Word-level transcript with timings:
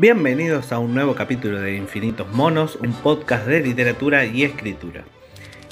Bienvenidos 0.00 0.72
a 0.72 0.78
un 0.78 0.94
nuevo 0.94 1.14
capítulo 1.14 1.60
de 1.60 1.76
Infinitos 1.76 2.26
Monos, 2.32 2.76
un 2.76 2.94
podcast 2.94 3.46
de 3.46 3.60
literatura 3.60 4.24
y 4.24 4.44
escritura. 4.44 5.04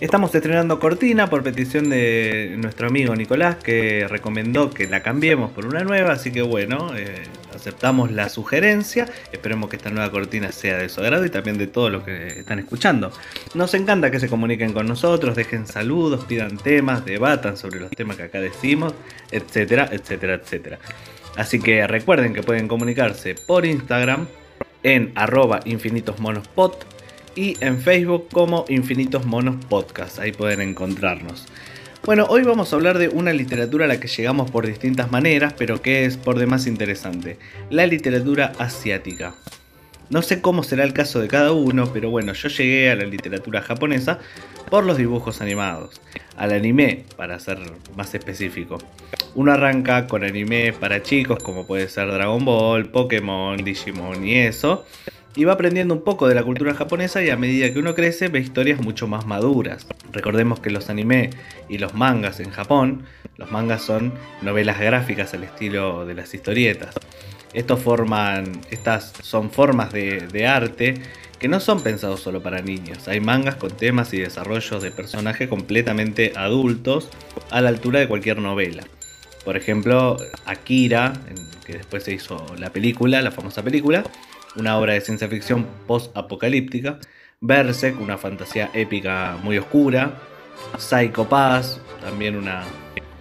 Estamos 0.00 0.34
estrenando 0.34 0.78
cortina 0.78 1.30
por 1.30 1.42
petición 1.42 1.88
de 1.88 2.54
nuestro 2.58 2.88
amigo 2.88 3.16
Nicolás 3.16 3.56
que 3.56 4.06
recomendó 4.06 4.68
que 4.68 4.86
la 4.86 5.02
cambiemos 5.02 5.50
por 5.52 5.64
una 5.64 5.82
nueva, 5.82 6.12
así 6.12 6.30
que 6.30 6.42
bueno, 6.42 6.94
eh, 6.94 7.22
aceptamos 7.56 8.12
la 8.12 8.28
sugerencia, 8.28 9.06
esperemos 9.32 9.70
que 9.70 9.76
esta 9.76 9.88
nueva 9.88 10.10
cortina 10.10 10.52
sea 10.52 10.76
de 10.76 10.90
su 10.90 11.00
agrado 11.00 11.24
y 11.24 11.30
también 11.30 11.56
de 11.56 11.66
todos 11.66 11.90
los 11.90 12.02
que 12.02 12.40
están 12.40 12.58
escuchando. 12.58 13.10
Nos 13.54 13.72
encanta 13.72 14.10
que 14.10 14.20
se 14.20 14.28
comuniquen 14.28 14.74
con 14.74 14.86
nosotros, 14.86 15.36
dejen 15.36 15.66
saludos, 15.66 16.26
pidan 16.26 16.58
temas, 16.58 17.06
debatan 17.06 17.56
sobre 17.56 17.80
los 17.80 17.90
temas 17.92 18.18
que 18.18 18.24
acá 18.24 18.42
decimos, 18.42 18.92
etcétera, 19.30 19.88
etcétera, 19.90 20.34
etcétera. 20.34 20.78
Así 21.38 21.60
que 21.60 21.86
recuerden 21.86 22.34
que 22.34 22.42
pueden 22.42 22.66
comunicarse 22.66 23.36
por 23.36 23.64
Instagram 23.64 24.26
en 24.82 25.12
arroba 25.14 25.60
y 25.64 25.70
en 27.60 27.78
Facebook 27.80 28.28
como 28.32 28.64
Infinitos 28.68 29.24
Monos 29.24 29.64
Podcast. 29.66 30.18
Ahí 30.18 30.32
pueden 30.32 30.60
encontrarnos. 30.60 31.46
Bueno, 32.04 32.26
hoy 32.28 32.42
vamos 32.42 32.72
a 32.72 32.76
hablar 32.76 32.98
de 32.98 33.08
una 33.08 33.32
literatura 33.32 33.84
a 33.84 33.88
la 33.88 34.00
que 34.00 34.08
llegamos 34.08 34.50
por 34.50 34.66
distintas 34.66 35.12
maneras, 35.12 35.54
pero 35.56 35.80
que 35.80 36.06
es 36.06 36.16
por 36.16 36.40
demás 36.40 36.66
interesante. 36.66 37.38
La 37.70 37.86
literatura 37.86 38.50
asiática. 38.58 39.36
No 40.10 40.22
sé 40.22 40.40
cómo 40.40 40.64
será 40.64 40.82
el 40.82 40.92
caso 40.92 41.20
de 41.20 41.28
cada 41.28 41.52
uno, 41.52 41.92
pero 41.92 42.10
bueno, 42.10 42.32
yo 42.32 42.48
llegué 42.48 42.90
a 42.90 42.96
la 42.96 43.04
literatura 43.04 43.62
japonesa 43.62 44.18
por 44.70 44.82
los 44.82 44.96
dibujos 44.96 45.40
animados. 45.40 46.00
Al 46.36 46.50
anime, 46.50 47.04
para 47.16 47.38
ser 47.38 47.60
más 47.94 48.12
específico. 48.12 48.78
Uno 49.34 49.52
arranca 49.52 50.06
con 50.06 50.24
anime 50.24 50.72
para 50.72 51.02
chicos, 51.02 51.42
como 51.42 51.66
puede 51.66 51.88
ser 51.88 52.10
Dragon 52.10 52.44
Ball, 52.44 52.90
Pokémon, 52.90 53.56
Digimon 53.56 54.26
y 54.26 54.36
eso 54.36 54.84
y 55.38 55.44
va 55.44 55.52
aprendiendo 55.52 55.94
un 55.94 56.02
poco 56.02 56.26
de 56.26 56.34
la 56.34 56.42
cultura 56.42 56.74
japonesa 56.74 57.22
y 57.22 57.30
a 57.30 57.36
medida 57.36 57.72
que 57.72 57.78
uno 57.78 57.94
crece 57.94 58.26
ve 58.26 58.40
historias 58.40 58.80
mucho 58.80 59.06
más 59.06 59.24
maduras. 59.24 59.86
Recordemos 60.10 60.58
que 60.58 60.70
los 60.70 60.90
anime 60.90 61.30
y 61.68 61.78
los 61.78 61.94
mangas 61.94 62.40
en 62.40 62.50
Japón, 62.50 63.04
los 63.36 63.52
mangas 63.52 63.82
son 63.82 64.14
novelas 64.42 64.80
gráficas 64.80 65.34
al 65.34 65.44
estilo 65.44 66.06
de 66.06 66.14
las 66.14 66.34
historietas. 66.34 66.92
Estos 67.52 67.80
forman, 67.80 68.50
estas 68.72 69.12
son 69.22 69.50
formas 69.52 69.92
de, 69.92 70.26
de 70.26 70.48
arte 70.48 70.94
que 71.38 71.46
no 71.46 71.60
son 71.60 71.82
pensados 71.82 72.18
solo 72.18 72.42
para 72.42 72.60
niños. 72.60 73.06
Hay 73.06 73.20
mangas 73.20 73.54
con 73.54 73.70
temas 73.70 74.12
y 74.12 74.18
desarrollos 74.18 74.82
de 74.82 74.90
personajes 74.90 75.48
completamente 75.48 76.32
adultos 76.34 77.10
a 77.52 77.60
la 77.60 77.68
altura 77.68 78.00
de 78.00 78.08
cualquier 78.08 78.38
novela. 78.38 78.82
Por 79.44 79.56
ejemplo, 79.56 80.16
Akira, 80.44 81.12
que 81.64 81.74
después 81.74 82.04
se 82.04 82.12
hizo 82.12 82.44
la 82.58 82.70
película, 82.70 83.22
la 83.22 83.30
famosa 83.30 83.62
película, 83.62 84.04
una 84.56 84.76
obra 84.78 84.94
de 84.94 85.00
ciencia 85.00 85.28
ficción 85.28 85.66
post-apocalíptica, 85.86 86.98
Berserk, 87.40 88.00
una 88.00 88.18
fantasía 88.18 88.70
épica 88.74 89.38
muy 89.42 89.58
oscura, 89.58 90.18
Psycho 90.78 91.28
Pass, 91.28 91.80
también 92.00 92.36
una, 92.36 92.64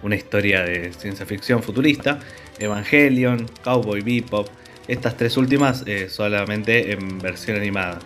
una 0.02 0.16
historia 0.16 0.62
de 0.62 0.92
ciencia 0.92 1.24
ficción 1.24 1.62
futurista, 1.62 2.18
Evangelion, 2.58 3.46
Cowboy 3.62 4.00
Bebop, 4.00 4.48
estas 4.88 5.16
tres 5.16 5.36
últimas 5.36 5.84
eh, 5.86 6.08
solamente 6.08 6.92
en 6.92 7.18
versión 7.18 7.56
animada. 7.58 7.98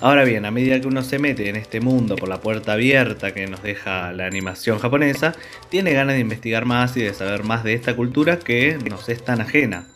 Ahora 0.00 0.24
bien, 0.24 0.44
a 0.44 0.50
medida 0.50 0.80
que 0.80 0.88
uno 0.88 1.02
se 1.02 1.18
mete 1.18 1.48
en 1.48 1.56
este 1.56 1.80
mundo 1.80 2.16
por 2.16 2.28
la 2.28 2.40
puerta 2.40 2.72
abierta 2.72 3.32
que 3.32 3.46
nos 3.46 3.62
deja 3.62 4.12
la 4.12 4.26
animación 4.26 4.78
japonesa, 4.78 5.34
tiene 5.68 5.92
ganas 5.92 6.14
de 6.14 6.20
investigar 6.20 6.64
más 6.64 6.96
y 6.96 7.02
de 7.02 7.14
saber 7.14 7.44
más 7.44 7.64
de 7.64 7.74
esta 7.74 7.94
cultura 7.96 8.38
que 8.38 8.78
nos 8.88 9.08
es 9.08 9.24
tan 9.24 9.40
ajena 9.40 9.86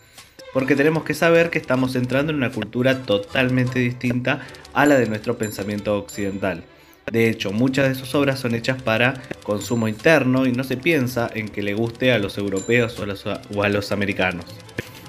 porque 0.53 0.77
tenemos 0.77 1.05
que 1.05 1.15
saber 1.15 1.51
que 1.51 1.59
estamos 1.59 1.95
entrando 1.95 2.33
en 2.33 2.39
una 2.39 2.51
cultura 2.51 3.03
totalmente 3.03 3.79
distinta 3.79 4.41
a 4.75 4.87
la 4.87 4.99
de 4.99 5.07
nuestro 5.07 5.37
pensamiento 5.37 5.97
occidental. 5.97 6.65
De 7.11 7.29
hecho, 7.29 7.53
muchas 7.53 7.89
de 7.89 7.95
sus 7.95 8.15
obras 8.15 8.39
son 8.39 8.55
hechas 8.55 8.83
para 8.83 9.23
consumo 9.43 9.89
interno 9.89 10.47
y 10.47 10.53
no 10.53 10.65
se 10.65 10.77
piensa 10.77 11.31
en 11.35 11.49
que 11.49 11.63
le 11.63 11.75
guste 11.75 12.13
a 12.13 12.19
los 12.19 12.37
europeos 12.37 12.99
o 12.99 13.63
a 13.63 13.69
los, 13.69 13.93
americanos. 13.93 14.45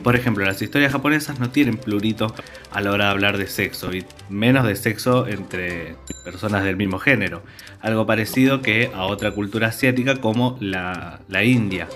Por 0.04 0.16
ejemplo, 0.16 0.46
las 0.46 0.62
historias 0.62 0.92
japonesas 0.92 1.40
no 1.40 1.50
tienen 1.50 1.78
plurito 1.78 2.34
a 2.72 2.82
la 2.82 2.92
hora 2.92 3.06
de 3.06 3.12
hablar 3.12 3.38
de 3.38 3.48
sexo, 3.48 3.94
y 3.94 4.06
menos 4.30 4.66
de 4.66 4.76
sexo 4.76 5.28
entre 5.28 5.96
personas 6.24 6.64
del 6.64 6.78
mismo 6.78 7.00
género, 7.00 7.44
algo 7.82 8.06
parecido 8.06 8.62
que 8.62 8.92
a 8.94 9.04
otra 9.04 9.32
cultura 9.32 9.68
asiática 9.68 10.22
como 10.22 10.58
la 10.62 11.44
India 11.44 11.88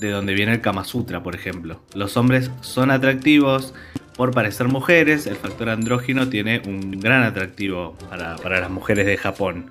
de 0.00 0.10
donde 0.10 0.34
viene 0.34 0.52
el 0.52 0.60
Kama 0.60 0.84
Sutra, 0.84 1.22
por 1.22 1.34
ejemplo. 1.34 1.80
Los 1.94 2.16
hombres 2.16 2.50
son 2.60 2.90
atractivos 2.90 3.74
por 4.16 4.32
parecer 4.32 4.68
mujeres, 4.68 5.26
el 5.26 5.36
factor 5.36 5.68
andrógino 5.68 6.28
tiene 6.28 6.62
un 6.66 7.00
gran 7.00 7.22
atractivo 7.22 7.96
para, 8.08 8.60
las 8.60 8.70
mujeres 8.70 9.06
de 9.06 9.16
Japón. 9.16 9.70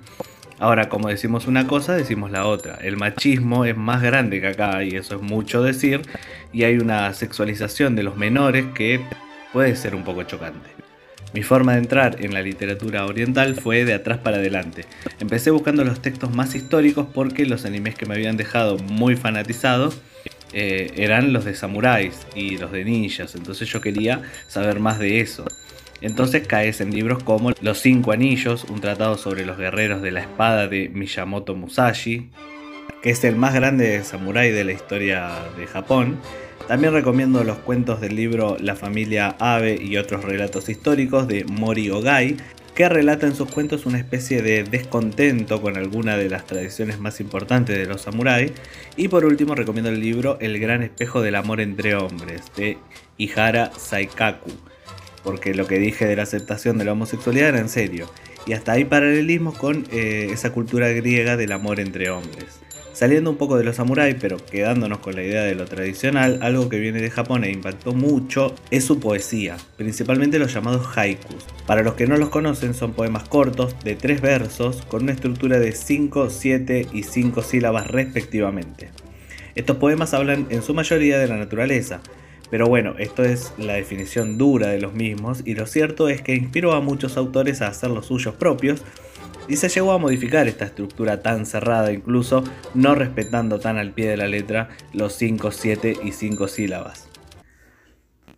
Ahora, 0.58 0.88
como 0.88 1.08
decimos 1.08 1.46
una 1.46 1.66
cosa, 1.66 1.94
decimos 1.94 2.30
la 2.30 2.46
otra. 2.46 2.76
El 2.76 2.96
machismo 2.96 3.64
es 3.64 3.76
más 3.76 4.02
grande 4.02 4.40
que 4.40 4.48
acá 4.48 4.82
y 4.84 4.96
eso 4.96 5.16
es 5.16 5.22
mucho 5.22 5.62
decir. 5.62 6.02
Y 6.52 6.64
hay 6.64 6.78
una 6.78 7.12
sexualización 7.12 7.96
de 7.96 8.04
los 8.04 8.16
menores 8.16 8.66
que 8.74 9.00
puede 9.52 9.74
ser 9.76 9.94
un 9.94 10.04
poco 10.04 10.22
chocante. 10.22 10.70
Mi 11.32 11.42
forma 11.42 11.72
de 11.72 11.78
entrar 11.78 12.24
en 12.24 12.32
la 12.32 12.42
literatura 12.42 13.06
oriental 13.06 13.56
fue 13.56 13.84
de 13.84 13.94
atrás 13.94 14.18
para 14.18 14.36
adelante. 14.36 14.84
Empecé 15.18 15.50
buscando 15.50 15.84
los 15.84 16.00
textos 16.00 16.32
más 16.32 16.54
históricos 16.54 17.08
porque 17.12 17.44
los 17.44 17.64
animes 17.64 17.96
que 17.96 18.06
me 18.06 18.14
habían 18.14 18.36
dejado 18.36 18.78
muy 18.78 19.16
fanatizados 19.16 20.00
eh, 20.52 20.92
eran 20.94 21.32
los 21.32 21.44
de 21.44 21.56
samuráis 21.56 22.14
y 22.36 22.58
los 22.58 22.70
de 22.70 22.84
ninjas, 22.84 23.34
entonces 23.34 23.68
yo 23.68 23.80
quería 23.80 24.22
saber 24.46 24.78
más 24.78 25.00
de 25.00 25.18
eso. 25.18 25.44
Entonces 26.00 26.46
caes 26.46 26.80
en 26.80 26.92
libros 26.92 27.22
como 27.22 27.52
Los 27.60 27.80
Cinco 27.80 28.12
Anillos, 28.12 28.64
un 28.64 28.80
tratado 28.80 29.16
sobre 29.16 29.46
los 29.46 29.56
guerreros 29.56 30.02
de 30.02 30.10
la 30.10 30.20
espada 30.20 30.68
de 30.68 30.88
Miyamoto 30.88 31.54
Musashi, 31.54 32.30
que 33.02 33.10
es 33.10 33.24
el 33.24 33.36
más 33.36 33.54
grande 33.54 34.02
samurái 34.02 34.50
de 34.50 34.64
la 34.64 34.72
historia 34.72 35.30
de 35.56 35.66
Japón. 35.66 36.18
También 36.68 36.92
recomiendo 36.94 37.44
los 37.44 37.58
cuentos 37.58 38.00
del 38.00 38.16
libro 38.16 38.56
La 38.58 38.76
familia 38.76 39.36
Abe 39.38 39.78
y 39.80 39.98
otros 39.98 40.24
relatos 40.24 40.68
históricos 40.68 41.28
de 41.28 41.44
Mori 41.44 41.90
Ogai, 41.90 42.36
que 42.74 42.88
relata 42.88 43.26
en 43.26 43.36
sus 43.36 43.50
cuentos 43.50 43.86
una 43.86 43.98
especie 43.98 44.42
de 44.42 44.64
descontento 44.64 45.62
con 45.62 45.76
alguna 45.76 46.16
de 46.16 46.28
las 46.28 46.44
tradiciones 46.46 46.98
más 46.98 47.20
importantes 47.20 47.78
de 47.78 47.86
los 47.86 48.02
samuráis. 48.02 48.52
Y 48.96 49.08
por 49.08 49.24
último 49.24 49.54
recomiendo 49.54 49.90
el 49.90 50.00
libro 50.00 50.38
El 50.40 50.58
gran 50.58 50.82
espejo 50.82 51.22
del 51.22 51.36
amor 51.36 51.60
entre 51.60 51.94
hombres 51.94 52.42
de 52.56 52.78
Ihara 53.16 53.70
Saikaku, 53.76 54.50
porque 55.24 55.54
lo 55.54 55.66
que 55.66 55.78
dije 55.78 56.06
de 56.06 56.16
la 56.16 56.22
aceptación 56.22 56.78
de 56.78 56.84
la 56.84 56.92
homosexualidad 56.92 57.48
era 57.48 57.58
en 57.58 57.68
serio. 57.68 58.10
Y 58.46 58.52
hasta 58.52 58.72
hay 58.72 58.84
paralelismos 58.84 59.56
con 59.56 59.86
eh, 59.90 60.28
esa 60.30 60.52
cultura 60.52 60.88
griega 60.90 61.36
del 61.36 61.52
amor 61.52 61.80
entre 61.80 62.10
hombres. 62.10 62.60
Saliendo 62.94 63.30
un 63.30 63.36
poco 63.36 63.56
de 63.56 63.64
los 63.64 63.74
samuráis, 63.74 64.14
pero 64.20 64.36
quedándonos 64.36 65.00
con 65.00 65.16
la 65.16 65.24
idea 65.24 65.42
de 65.42 65.56
lo 65.56 65.64
tradicional, 65.64 66.38
algo 66.42 66.68
que 66.68 66.78
viene 66.78 67.02
de 67.02 67.10
Japón 67.10 67.42
e 67.42 67.50
impactó 67.50 67.92
mucho 67.92 68.54
es 68.70 68.84
su 68.84 69.00
poesía, 69.00 69.56
principalmente 69.76 70.38
los 70.38 70.54
llamados 70.54 70.96
haikus. 70.96 71.44
Para 71.66 71.82
los 71.82 71.94
que 71.94 72.06
no 72.06 72.16
los 72.16 72.28
conocen, 72.28 72.72
son 72.72 72.92
poemas 72.92 73.28
cortos 73.28 73.74
de 73.82 73.96
tres 73.96 74.20
versos 74.20 74.82
con 74.82 75.02
una 75.02 75.12
estructura 75.12 75.58
de 75.58 75.72
5, 75.72 76.30
7 76.30 76.86
y 76.92 77.02
5 77.02 77.42
sílabas 77.42 77.88
respectivamente. 77.88 78.90
Estos 79.56 79.78
poemas 79.78 80.14
hablan 80.14 80.46
en 80.50 80.62
su 80.62 80.72
mayoría 80.72 81.18
de 81.18 81.26
la 81.26 81.36
naturaleza, 81.36 82.00
pero 82.54 82.68
bueno, 82.68 82.94
esto 83.00 83.24
es 83.24 83.52
la 83.58 83.72
definición 83.72 84.38
dura 84.38 84.68
de 84.68 84.80
los 84.80 84.94
mismos 84.94 85.42
y 85.44 85.56
lo 85.56 85.66
cierto 85.66 86.08
es 86.08 86.22
que 86.22 86.36
inspiró 86.36 86.74
a 86.74 86.80
muchos 86.80 87.16
autores 87.16 87.60
a 87.60 87.66
hacer 87.66 87.90
los 87.90 88.06
suyos 88.06 88.36
propios 88.36 88.80
y 89.48 89.56
se 89.56 89.68
llegó 89.68 89.90
a 89.90 89.98
modificar 89.98 90.46
esta 90.46 90.64
estructura 90.64 91.20
tan 91.20 91.46
cerrada, 91.46 91.92
incluso 91.92 92.44
no 92.74 92.94
respetando 92.94 93.58
tan 93.58 93.76
al 93.76 93.90
pie 93.90 94.08
de 94.08 94.16
la 94.16 94.28
letra 94.28 94.68
los 94.92 95.14
5, 95.14 95.50
7 95.50 95.96
y 96.04 96.12
5 96.12 96.46
sílabas. 96.46 97.08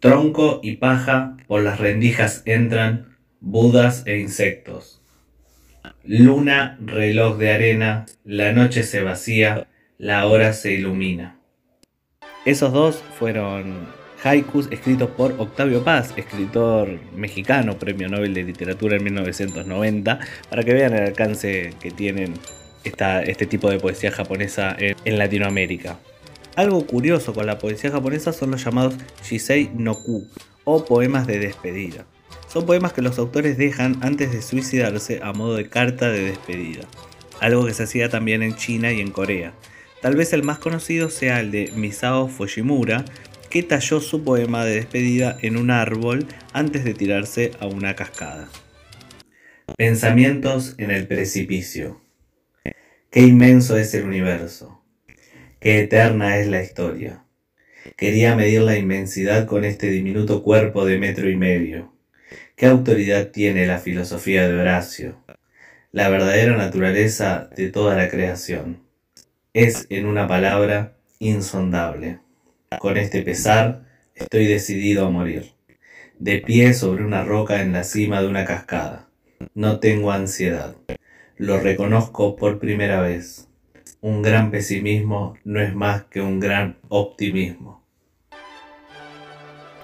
Tronco 0.00 0.61
y 0.62 0.76
paja 0.76 1.37
por 1.46 1.62
las 1.62 1.79
rendijas 1.79 2.43
entran 2.46 3.19
budas 3.40 4.02
e 4.06 4.17
insectos. 4.17 5.02
Luna, 6.05 6.79
reloj 6.81 7.37
de 7.37 7.52
arena, 7.52 8.06
la 8.25 8.52
noche 8.52 8.82
se 8.82 9.02
vacía, 9.02 9.69
la 9.99 10.25
hora 10.25 10.55
se 10.55 10.73
ilumina. 10.73 11.38
Esos 12.46 12.73
dos 12.73 13.02
fueron 13.19 14.06
haikus 14.22 14.68
escritos 14.70 15.10
por 15.10 15.34
Octavio 15.38 15.82
Paz, 15.84 16.12
escritor 16.16 16.98
mexicano, 17.14 17.78
premio 17.78 18.08
Nobel 18.08 18.34
de 18.34 18.44
Literatura 18.44 18.96
en 18.96 19.04
1990, 19.04 20.18
para 20.48 20.62
que 20.62 20.74
vean 20.74 20.94
el 20.94 21.04
alcance 21.04 21.74
que 21.80 21.90
tienen 21.90 22.34
este 22.84 23.46
tipo 23.46 23.68
de 23.68 23.78
poesía 23.78 24.12
japonesa 24.12 24.76
en, 24.78 24.96
en, 25.04 25.18
Latinoamérica. 25.18 25.98
Algo 26.54 26.86
curioso 26.86 27.34
con 27.34 27.46
la 27.46 27.58
poesía 27.58 27.90
japonesa 27.90 28.32
son 28.32 28.52
los 28.52 28.64
llamados 28.64 28.94
Shisei 29.24 29.70
no 29.74 29.94
Ku, 29.94 30.26
o 30.64 30.84
poemas 30.84 31.26
de 31.26 31.38
despedida. 31.38 32.06
Son 32.48 32.64
poemas 32.64 32.92
que 32.92 33.02
los 33.02 33.18
autores 33.18 33.58
dejan 33.58 33.96
antes 34.02 34.32
de 34.32 34.40
suicidarse 34.40 35.20
a 35.22 35.32
modo 35.32 35.56
de 35.56 35.68
carta 35.68 36.08
de 36.08 36.22
despedida, 36.22 36.84
algo 37.40 37.66
que 37.66 37.74
se 37.74 37.82
hacía 37.82 38.08
también 38.08 38.42
en 38.42 38.54
China 38.54 38.92
y 38.92 39.00
en 39.00 39.10
Corea. 39.10 39.52
Tal 40.00 40.14
vez 40.14 40.32
el 40.32 40.42
más 40.42 40.58
conocido 40.58 41.10
sea 41.10 41.40
el 41.40 41.50
de 41.50 41.72
Misao 41.74 42.28
Fujimura, 42.28 43.04
que 43.56 43.62
talló 43.62 44.03
su 44.03 44.23
poema 44.23 44.67
de 44.67 44.75
despedida 44.75 45.38
en 45.41 45.56
un 45.56 45.70
árbol 45.70 46.26
antes 46.53 46.85
de 46.85 46.93
tirarse 46.93 47.53
a 47.58 47.67
una 47.67 47.97
cascada. 47.97 48.50
Pensamientos 49.79 50.75
en 50.76 50.91
el 50.91 51.06
precipicio. 51.06 52.03
Qué 53.11 53.20
inmenso 53.20 53.79
es 53.79 53.94
el 53.94 54.05
universo. 54.05 54.85
Qué 55.58 55.81
eterna 55.81 56.37
es 56.37 56.49
la 56.49 56.62
historia. 56.62 57.25
Quería 57.97 58.37
medir 58.37 58.61
la 58.61 58.76
inmensidad 58.76 59.47
con 59.47 59.64
este 59.64 59.88
diminuto 59.88 60.43
cuerpo 60.43 60.85
de 60.85 60.99
metro 60.99 61.31
y 61.31 61.37
medio. 61.37 61.94
¿Qué 62.56 62.67
autoridad 62.67 63.29
tiene 63.29 63.64
la 63.67 63.79
filosofía 63.79 64.47
de 64.47 64.52
Horacio? 64.52 65.25
La 65.93 66.11
verdadera 66.11 66.59
naturaleza 66.59 67.49
de 67.56 67.70
toda 67.70 67.97
la 67.97 68.11
creación. 68.11 68.82
Es, 69.55 69.87
en 69.88 70.05
una 70.05 70.29
palabra, 70.29 70.99
insondable. 71.20 72.19
Con 72.80 72.96
este 72.96 73.22
pesar, 73.22 73.84
estoy 74.16 74.46
decidido 74.46 75.06
a 75.06 75.10
morir. 75.10 75.52
De 76.18 76.38
pie 76.38 76.74
sobre 76.74 77.04
una 77.04 77.22
roca 77.22 77.62
en 77.62 77.72
la 77.72 77.84
cima 77.84 78.20
de 78.20 78.26
una 78.26 78.44
cascada. 78.44 79.08
No 79.54 79.78
tengo 79.78 80.10
ansiedad. 80.10 80.74
Lo 81.36 81.60
reconozco 81.60 82.34
por 82.34 82.58
primera 82.58 83.00
vez. 83.00 83.48
Un 84.00 84.20
gran 84.20 84.50
pesimismo 84.50 85.38
no 85.44 85.60
es 85.60 85.76
más 85.76 86.04
que 86.04 86.20
un 86.20 86.40
gran 86.40 86.78
optimismo. 86.88 87.84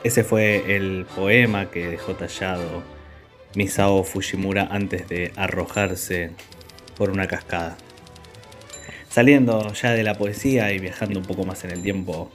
Ese 0.02 0.24
fue 0.24 0.74
el 0.74 1.06
poema 1.14 1.70
que 1.70 1.86
dejó 1.86 2.14
tallado 2.14 2.82
Misao 3.54 4.02
Fujimura 4.02 4.66
antes 4.72 5.08
de 5.08 5.30
arrojarse 5.36 6.30
por 6.96 7.10
una 7.10 7.28
cascada. 7.28 7.76
Saliendo 9.08 9.72
ya 9.72 9.92
de 9.92 10.02
la 10.02 10.18
poesía 10.18 10.72
y 10.72 10.80
viajando 10.80 11.20
un 11.20 11.26
poco 11.26 11.44
más 11.44 11.64
en 11.64 11.70
el 11.70 11.82
tiempo 11.82 12.32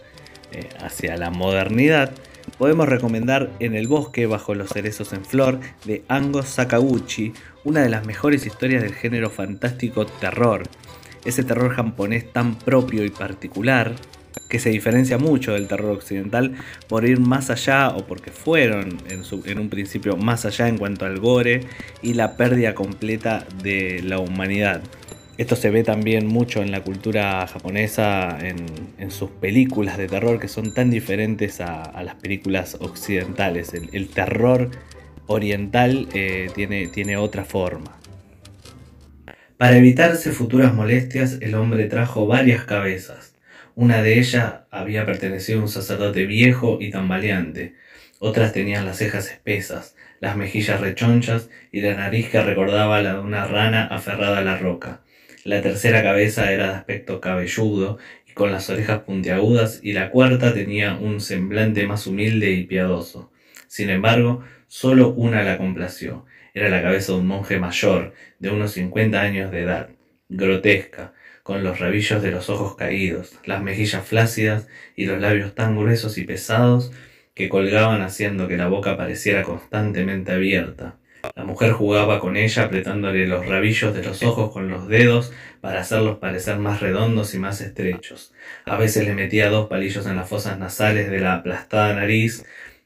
eh, 0.51 0.69
hacia 0.79 1.17
la 1.17 1.29
modernidad, 1.29 2.11
podemos 2.57 2.87
recomendar 2.87 3.51
En 3.59 3.75
el 3.75 3.87
bosque 3.87 4.25
bajo 4.25 4.55
los 4.55 4.69
cerezos 4.69 5.13
en 5.13 5.25
flor 5.25 5.59
de 5.85 6.03
Ango 6.07 6.43
Sakaguchi, 6.43 7.33
una 7.63 7.81
de 7.81 7.89
las 7.89 8.05
mejores 8.05 8.45
historias 8.45 8.81
del 8.81 8.93
género 8.93 9.29
fantástico 9.29 10.05
terror. 10.05 10.63
Ese 11.25 11.43
terror 11.43 11.73
japonés 11.73 12.31
tan 12.31 12.55
propio 12.55 13.03
y 13.03 13.09
particular 13.09 13.95
que 14.49 14.59
se 14.59 14.69
diferencia 14.69 15.17
mucho 15.17 15.53
del 15.53 15.67
terror 15.67 15.91
occidental 15.91 16.53
por 16.87 17.05
ir 17.05 17.19
más 17.19 17.49
allá 17.49 17.89
o 17.89 18.05
porque 18.05 18.31
fueron 18.31 18.97
en, 19.09 19.59
un 19.59 19.69
principio 19.69 20.15
más 20.15 20.45
allá 20.45 20.67
en 20.67 20.77
cuanto 20.77 21.05
al 21.05 21.19
gore 21.19 21.61
y 22.01 22.13
la 22.13 22.37
pérdida 22.37 22.73
completa 22.73 23.45
de 23.61 24.01
la 24.03 24.19
humanidad. 24.19 24.81
Esto 25.37 25.55
se 25.55 25.69
ve 25.69 25.83
también 25.83 26.25
mucho 26.25 26.61
en 26.61 26.71
la 26.71 26.81
cultura 26.81 27.45
japonesa, 27.47 28.37
en, 28.41 29.11
sus 29.11 29.29
películas 29.29 29.97
de 29.97 30.07
terror 30.07 30.39
que 30.39 30.47
son 30.47 30.73
tan 30.73 30.89
diferentes 30.89 31.61
a, 31.61 32.01
las 32.03 32.15
películas 32.15 32.77
occidentales. 32.79 33.73
El, 33.73 34.09
terror 34.09 34.71
oriental 35.27 36.07
eh, 36.13 36.49
tiene, 36.55 36.87
tiene 36.87 37.17
otra 37.17 37.45
forma. 37.45 37.97
Para 39.57 39.77
evitarse 39.77 40.31
futuras 40.31 40.73
molestias, 40.73 41.37
el 41.41 41.55
hombre 41.55 41.85
trajo 41.85 42.27
varias 42.27 42.63
cabezas 42.65 43.37
una 43.77 44.01
de 44.01 44.17
ellas 44.17 44.61
había 44.71 45.05
pertenecido 45.05 45.59
a 45.59 45.61
un 45.61 45.69
sacerdote 45.69 46.25
viejo 46.25 46.79
y 46.81 46.89
tambaleante. 46.89 47.75
Otras 48.17 48.51
tenían 48.51 48.87
las 48.87 48.97
cejas 48.97 49.29
espesas, 49.29 49.95
las 50.19 50.35
mejillas 50.35 50.81
rechonchas 50.81 51.51
y 51.71 51.81
la 51.81 51.93
nariz 51.93 52.27
que 52.31 52.41
recordaba 52.41 53.03
la 53.03 53.13
de 53.13 53.19
una 53.19 53.45
rana 53.45 53.85
aferrada 53.85 54.39
a 54.39 54.41
la 54.41 54.57
roca. 54.57 55.01
La 55.47 55.61
tercera 55.61 56.03
cabeza 56.03 56.51
era 56.51 56.67
de 56.67 56.73
aspecto 56.73 57.21
cabelludo 57.21 57.99
y 58.27 58.33
con 58.33 58.51
las 58.51 58.69
orejas 58.69 59.03
puntiagudas 59.03 59.79
y 59.81 59.93
la 59.93 60.09
cuarta 60.09 60.53
tenía 60.53 60.95
un 60.95 61.21
semblante 61.21 61.87
más 61.87 62.05
humilde 62.05 62.51
y 62.51 62.65
piadoso. 62.65 63.31
Sin 63.67 63.89
embargo, 63.89 64.43
solo 64.67 65.13
una 65.13 65.43
la 65.43 65.57
complació. 65.57 66.25
Era 66.53 66.67
la 66.67 66.81
cabeza 66.81 67.13
de 67.13 67.19
un 67.19 67.27
monje 67.27 67.59
mayor, 67.59 68.13
de 68.39 68.49
unos 68.49 68.73
cincuenta 68.73 69.21
años 69.21 69.49
de 69.49 69.61
edad, 69.61 69.89
grotesca, 70.27 71.13
con 71.43 71.63
los 71.63 71.79
rabillos 71.79 72.21
de 72.21 72.31
los 72.31 72.49
ojos 72.49 72.75
caídos, 72.75 73.39
las 73.45 73.61
mejillas 73.63 74.05
flácidas 74.05 74.67
y 74.97 75.05
los 75.05 75.21
labios 75.21 75.55
tan 75.55 75.77
gruesos 75.77 76.17
y 76.17 76.25
pesados 76.25 76.91
que 77.33 77.47
colgaban 77.47 78.01
haciendo 78.01 78.49
que 78.49 78.57
la 78.57 78.67
boca 78.67 78.97
pareciera 78.97 79.43
constantemente 79.43 80.33
abierta. 80.33 80.97
La 81.35 81.43
mujer 81.43 81.71
jugaba 81.71 82.19
con 82.19 82.37
ella 82.37 82.63
apretándole 82.63 83.27
los 83.27 83.45
rabillos 83.45 83.93
de 83.93 84.03
los 84.03 84.23
ojos 84.23 84.51
con 84.51 84.69
los 84.69 84.87
dedos 84.87 85.31
para 85.61 85.81
hacerlos 85.81 86.17
parecer 86.19 86.57
más 86.57 86.81
redondos 86.81 87.33
y 87.33 87.39
más 87.39 87.61
estrechos. 87.61 88.33
A 88.65 88.77
veces 88.77 89.05
le 89.05 89.13
metía 89.13 89.49
dos 89.49 89.67
palillos 89.67 90.05
en 90.05 90.15
las 90.15 90.29
fosas 90.29 90.59
nasales 90.59 91.09
de 91.09 91.19
la 91.19 91.35
aplastada 91.35 91.93
nariz 91.93 92.45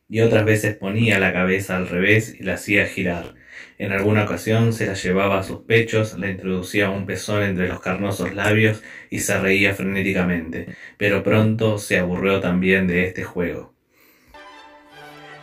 y 0.09 0.21
otras 0.21 0.45
veces 0.45 0.75
ponía 0.75 1.19
la 1.19 1.33
cabeza 1.33 1.77
al 1.77 1.87
revés 1.87 2.35
y 2.39 2.43
la 2.43 2.55
hacía 2.55 2.85
girar. 2.85 3.35
En 3.77 3.91
alguna 3.91 4.23
ocasión 4.23 4.73
se 4.73 4.85
la 4.85 4.93
llevaba 4.93 5.39
a 5.39 5.43
sus 5.43 5.61
pechos, 5.61 6.17
la 6.17 6.29
introducía 6.29 6.89
un 6.89 7.05
pezón 7.05 7.43
entre 7.43 7.67
los 7.67 7.79
carnosos 7.79 8.33
labios 8.33 8.83
y 9.09 9.19
se 9.19 9.39
reía 9.39 9.73
frenéticamente, 9.73 10.75
pero 10.97 11.23
pronto 11.23 11.77
se 11.77 11.97
aburrió 11.97 12.39
también 12.39 12.87
de 12.87 13.05
este 13.05 13.23
juego. 13.23 13.73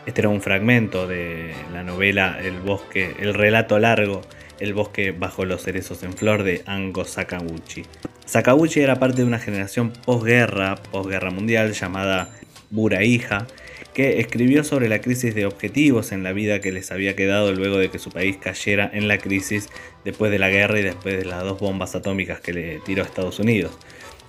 Este 0.08 0.22
era 0.22 0.30
un 0.30 0.40
fragmento 0.40 1.06
de 1.06 1.52
la 1.70 1.82
novela 1.82 2.40
El 2.42 2.60
bosque, 2.60 3.14
el 3.20 3.34
relato 3.34 3.78
largo 3.78 4.22
El 4.58 4.72
bosque 4.72 5.10
bajo 5.10 5.44
los 5.44 5.62
cerezos 5.62 6.02
en 6.02 6.14
flor 6.14 6.44
de 6.44 6.62
Ango 6.64 7.04
Sakaguchi. 7.04 7.82
Sakaguchi 8.24 8.80
era 8.80 8.98
parte 8.98 9.18
de 9.18 9.24
una 9.24 9.38
generación 9.38 9.92
posguerra, 9.92 10.76
posguerra 10.76 11.30
mundial 11.30 11.74
llamada 11.74 12.30
Buraija, 12.70 13.48
que 13.92 14.18
escribió 14.18 14.64
sobre 14.64 14.88
la 14.88 15.02
crisis 15.02 15.34
de 15.34 15.44
objetivos 15.44 16.10
en 16.10 16.22
la 16.22 16.32
vida 16.32 16.62
que 16.62 16.72
les 16.72 16.90
había 16.90 17.14
quedado 17.14 17.52
luego 17.52 17.76
de 17.76 17.90
que 17.90 17.98
su 17.98 18.10
país 18.10 18.38
cayera 18.38 18.90
en 18.90 19.08
la 19.08 19.18
crisis 19.18 19.68
después 20.06 20.30
de 20.30 20.38
la 20.38 20.48
guerra 20.48 20.80
y 20.80 20.84
después 20.84 21.18
de 21.18 21.26
las 21.26 21.42
dos 21.44 21.60
bombas 21.60 21.94
atómicas 21.94 22.40
que 22.40 22.54
le 22.54 22.78
tiró 22.78 23.02
a 23.02 23.06
Estados 23.06 23.40
Unidos. 23.40 23.78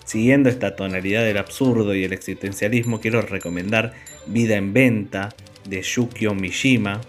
Siguiendo 0.03 0.49
esta 0.49 0.75
tonalidad 0.75 1.23
del 1.23 1.37
absurdo 1.37 1.95
y 1.95 2.03
el 2.03 2.11
existencialismo, 2.11 2.99
quiero 2.99 3.21
recomendar 3.21 3.93
Vida 4.27 4.57
en 4.57 4.73
Venta 4.73 5.29
de 5.65 5.81
Yukio 5.81 6.33
Mishima, 6.35 7.01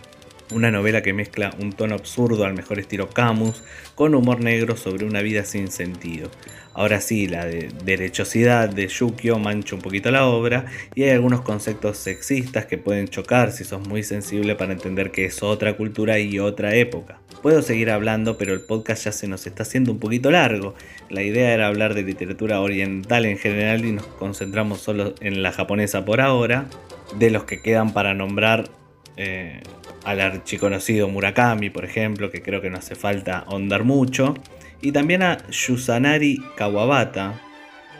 una 0.53 0.71
novela 0.71 1.03
que 1.03 1.13
mezcla 1.13 1.55
un 1.61 1.73
tono 1.73 1.95
absurdo 1.95 2.45
al 2.45 2.55
mejor 2.55 2.79
estilo 2.79 3.09
Camus 3.09 3.63
con 3.95 4.15
humor 4.15 4.41
negro 4.41 4.77
sobre 4.77 5.05
una 5.05 5.23
vida 5.23 5.45
sin 5.45 5.71
sentido. 5.71 6.31
Ahora 6.73 7.01
sí, 7.01 7.27
la 7.27 7.47
de 7.47 7.69
derechosidad 7.85 8.69
de 8.69 8.87
Yukio 8.87 9.39
mancha 9.39 9.75
un 9.75 9.83
poquito 9.83 10.11
la 10.11 10.27
obra 10.27 10.67
y 10.95 11.03
hay 11.03 11.11
algunos 11.11 11.43
conceptos 11.43 11.99
sexistas 11.99 12.67
que 12.67 12.79
pueden 12.79 13.09
chocar 13.09 13.53
si 13.53 13.65
sos 13.65 13.87
muy 13.87 14.03
sensible 14.03 14.55
para 14.55 14.73
entender 14.73 15.11
que 15.11 15.25
es 15.25 15.43
otra 15.43 15.77
cultura 15.77 16.19
y 16.19 16.39
otra 16.39 16.75
época. 16.77 17.19
Puedo 17.43 17.63
seguir 17.63 17.91
hablando, 17.91 18.37
pero 18.37 18.53
el 18.53 18.61
podcast 18.61 19.05
ya 19.07 19.13
se 19.13 19.27
nos 19.27 19.47
está 19.47 19.63
haciendo 19.63 19.91
un 19.91 19.99
poquito 19.99 20.31
largo. 20.31 20.75
La 21.09 21.23
idea 21.23 21.55
era 21.55 21.67
hablar 21.67 21.95
de 21.95 22.03
literatura 22.03 22.61
oriental 22.61 23.25
en 23.25 23.39
general 23.39 23.85
y 23.85 23.93
nos 23.93 24.07
concentramos 24.07 24.81
solo 24.81 25.15
en 25.21 25.43
la 25.43 25.51
japonesa 25.51 26.05
por 26.05 26.21
ahora. 26.21 26.67
De 27.19 27.31
los 27.31 27.45
que 27.45 27.61
quedan 27.61 27.93
para 27.93 28.15
nombrar 28.15 28.71
eh, 29.17 29.61
al 30.05 30.21
archiconocido 30.21 31.09
Murakami, 31.09 31.71
por 31.71 31.85
ejemplo, 31.85 32.31
que 32.31 32.43
creo 32.43 32.61
que 32.61 32.71
no 32.71 32.79
hace 32.79 32.95
falta 32.95 33.41
ahondar 33.41 33.85
mucho, 33.85 34.35
y 34.81 34.93
también 34.93 35.23
a 35.23 35.39
Yusanari 35.51 36.43
Kawabata, 36.57 37.41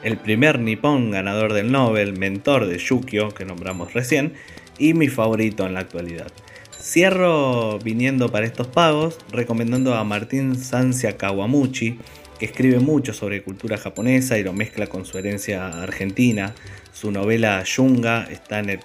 el 0.03 0.17
primer 0.17 0.59
nipón 0.61 1.11
ganador 1.11 1.53
del 1.53 1.71
Nobel, 1.71 2.17
mentor 2.17 2.67
de 2.67 2.79
Yukio, 2.79 3.31
que 3.31 3.45
nombramos 3.45 3.93
recién, 3.93 4.35
y 4.79 4.95
mi 4.95 5.09
favorito 5.09 5.67
en 5.67 5.75
la 5.75 5.81
actualidad. 5.81 6.33
Cierro 6.81 7.79
viniendo 7.79 8.33
para 8.33 8.47
estos 8.47 8.67
pagos 8.67 9.19
recomendando 9.31 9.95
a 9.95 10.05
Martín 10.05 10.57
Sancia 10.57 11.19
Kawamuchi, 11.19 11.99
que 12.39 12.47
escribe 12.47 12.79
mucho 12.79 13.13
sobre 13.13 13.43
cultura 13.43 13.77
japonesa 13.77 14.39
y 14.39 14.43
lo 14.43 14.55
mezcla 14.55 14.87
con 14.87 15.05
su 15.05 15.19
herencia 15.19 15.69
argentina. 15.69 16.55
Su 16.95 17.11
novela 17.11 17.63
Yunga 17.65 18.27
está 18.31 18.61
en 18.61 18.71
el 18.71 18.81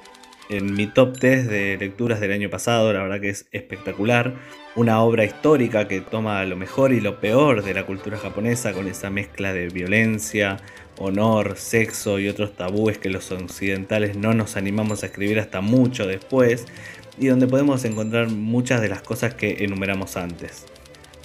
en 0.50 0.74
mi 0.74 0.88
top 0.88 1.18
10 1.20 1.48
de 1.48 1.78
lecturas 1.78 2.20
del 2.20 2.32
año 2.32 2.50
pasado, 2.50 2.94
la 2.94 3.04
verdad 3.04 3.22
que 3.22 3.30
es 3.30 3.48
espectacular. 3.52 4.36
Una 4.76 5.02
obra 5.02 5.24
histórica 5.24 5.88
que 5.88 6.02
toma 6.02 6.44
lo 6.46 6.56
mejor 6.56 6.92
y 6.92 7.00
lo 7.00 7.20
peor 7.20 7.64
de 7.64 7.74
la 7.74 7.86
cultura 7.86 8.18
japonesa 8.18 8.74
con 8.74 8.88
esa 8.88 9.10
mezcla 9.10 9.54
de 9.54 9.70
violencia, 9.70 10.58
honor, 10.98 11.56
sexo 11.58 12.20
y 12.20 12.28
otros 12.28 12.56
tabúes 12.56 12.98
que 12.98 13.10
los 13.10 13.32
occidentales 13.32 14.18
no 14.18 14.34
nos 14.34 14.58
animamos 14.58 15.04
a 15.04 15.08
escribir 15.08 15.40
hasta 15.40 15.62
mucho 15.62 16.08
después 16.08 16.66
y 17.18 17.28
donde 17.28 17.48
podemos 17.48 17.86
encontrar 17.86 18.30
muchas 18.30 18.82
de 18.82 18.90
las 18.90 19.02
cosas 19.02 19.34
que 19.34 19.64
enumeramos 19.64 20.18
antes. 20.18 20.66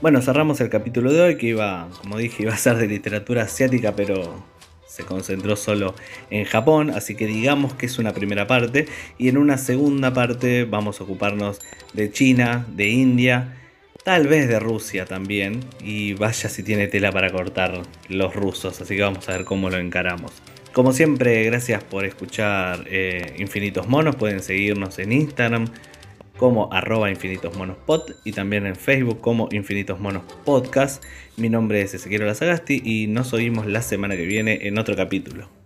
Bueno, 0.01 0.23
cerramos 0.23 0.61
el 0.61 0.71
capítulo 0.71 1.13
de 1.13 1.21
hoy 1.21 1.37
que 1.37 1.49
iba, 1.49 1.89
como 2.01 2.17
dije, 2.17 2.45
iba 2.45 2.55
a 2.55 2.57
ser 2.57 2.77
de 2.77 2.87
literatura 2.87 3.43
asiática, 3.43 3.95
pero 3.95 4.43
se 4.91 5.05
concentró 5.05 5.55
solo 5.55 5.95
en 6.31 6.45
Japón, 6.45 6.91
así 6.91 7.15
que 7.15 7.27
digamos 7.27 7.75
que 7.75 7.87
es 7.87 7.99
una 8.01 8.13
primera 8.13 8.49
parte 8.49 8.87
y 9.19 9.29
en 9.29 9.39
una 9.39 9.57
segunda 9.57 10.13
parte 10.13 10.65
vamos 10.65 11.01
a 11.01 11.05
ocuparnos 11.05 11.61
de 11.93 12.11
China, 12.11 12.67
de 12.75 12.89
India, 12.89 13.57
tal 14.05 14.27
vez 14.27 14.49
de 14.49 14.59
Rusia 14.59 15.05
también 15.05 15.61
y 15.81 16.15
vaya 16.15 16.49
si 16.49 16.65
tiene 16.65 16.89
tela 16.89 17.13
para 17.13 17.31
cortar 17.31 17.83
los 18.09 18.35
rusos, 18.35 18.81
así 18.81 18.97
que 18.97 19.03
vamos 19.03 19.29
a 19.29 19.33
ver 19.33 19.45
cómo 19.45 19.71
lo 19.71 19.79
encaramos. 19.79 20.33
Como 20.73 20.93
siempre, 20.93 21.45
gracias 21.45 21.85
por 21.85 22.05
escuchar 22.05 22.85
eh, 22.87 23.35
Infinitos 23.39 23.89
Monos. 23.89 24.15
Pueden 24.15 24.41
seguirnos 24.41 25.01
en 25.01 25.11
Instagram 25.11 25.67
como 26.41 26.73
arroba 26.73 27.11
infinitosmonospod 27.11 28.13
y 28.25 28.33
también 28.33 28.65
en 28.65 28.75
Facebook 28.75 29.21
como 29.21 29.51
Infinitos 29.53 30.01
Monos 30.01 30.23
Podcast. 30.47 31.05
Mi 31.37 31.51
nombre 31.51 31.83
es 31.83 31.93
Ezequiel 31.93 32.27
Lazagasti 32.27 32.81
y 32.83 33.09
nos 33.09 33.35
oímos 33.35 33.67
la 33.67 33.83
semana 33.83 34.17
que 34.17 34.25
viene 34.25 34.67
en 34.67 34.79
otro 34.79 34.97
capítulo. 34.97 35.60